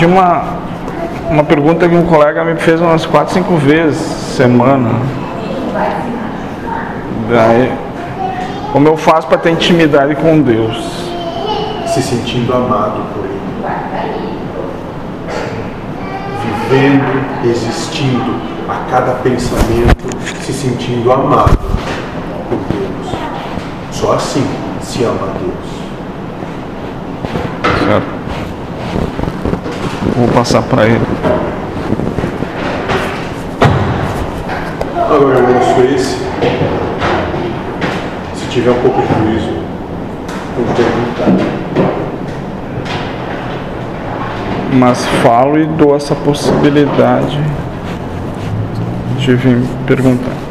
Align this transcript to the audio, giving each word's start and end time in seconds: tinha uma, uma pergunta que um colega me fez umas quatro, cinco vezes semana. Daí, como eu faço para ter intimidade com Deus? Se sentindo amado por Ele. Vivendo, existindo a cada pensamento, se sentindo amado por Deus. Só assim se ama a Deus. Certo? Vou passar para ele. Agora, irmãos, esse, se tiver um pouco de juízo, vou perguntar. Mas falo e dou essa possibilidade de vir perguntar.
tinha 0.00 0.08
uma, 0.08 0.44
uma 1.30 1.44
pergunta 1.44 1.86
que 1.86 1.94
um 1.94 2.06
colega 2.06 2.42
me 2.42 2.56
fez 2.56 2.80
umas 2.80 3.04
quatro, 3.04 3.34
cinco 3.34 3.56
vezes 3.56 3.98
semana. 3.98 4.92
Daí, 7.28 7.70
como 8.72 8.88
eu 8.88 8.96
faço 8.96 9.26
para 9.26 9.36
ter 9.36 9.50
intimidade 9.50 10.14
com 10.14 10.40
Deus? 10.40 11.04
Se 11.86 12.00
sentindo 12.00 12.54
amado 12.54 13.02
por 13.12 13.26
Ele. 13.26 13.40
Vivendo, 16.70 17.50
existindo 17.50 18.36
a 18.70 18.90
cada 18.90 19.12
pensamento, 19.16 20.16
se 20.40 20.54
sentindo 20.54 21.12
amado 21.12 21.58
por 22.48 22.58
Deus. 22.72 23.14
Só 23.92 24.14
assim 24.14 24.48
se 24.80 25.04
ama 25.04 25.28
a 25.28 25.38
Deus. 25.38 25.68
Certo? 27.84 28.19
Vou 30.20 30.28
passar 30.28 30.60
para 30.60 30.84
ele. 30.84 31.00
Agora, 34.94 35.38
irmãos, 35.38 35.94
esse, 35.94 36.18
se 38.34 38.46
tiver 38.50 38.70
um 38.70 38.82
pouco 38.82 39.00
de 39.00 39.08
juízo, 39.08 39.54
vou 40.56 40.66
perguntar. 40.76 41.46
Mas 44.74 45.06
falo 45.22 45.58
e 45.58 45.64
dou 45.64 45.96
essa 45.96 46.14
possibilidade 46.14 47.40
de 49.16 49.34
vir 49.34 49.62
perguntar. 49.86 50.49